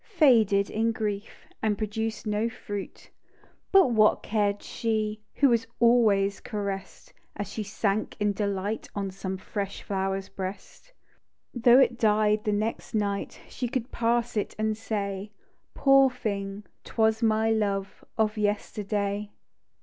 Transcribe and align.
Faded 0.17 0.71
in 0.71 0.91
grief. 0.93 1.47
And 1.61 1.77
produced 1.77 2.25
no 2.25 2.49
fruit. 2.49 3.11
But 3.71 3.91
what 3.91 4.23
cared 4.23 4.63
she? 4.63 5.21
Who 5.35 5.49
was 5.49 5.67
always 5.79 6.39
caress'd, 6.39 7.13
As 7.35 7.47
she 7.51 7.61
sank 7.61 8.17
in 8.19 8.33
delight 8.33 8.87
On 8.95 9.11
some 9.11 9.37
fresh 9.37 9.87
dower's 9.87 10.27
breast. 10.27 10.91
Though 11.53 11.77
it 11.77 11.99
died 11.99 12.45
the 12.45 12.51
next 12.51 12.95
night. 12.95 13.41
She 13.47 13.67
could 13.67 13.91
pass 13.91 14.35
it, 14.35 14.55
and 14.57 14.75
say," 14.75 15.29
Poor 15.75 16.09
thing— 16.09 16.63
'twas 16.83 17.21
my 17.21 17.51
love 17.51 18.03
Of 18.17 18.39
yesterday." 18.39 19.29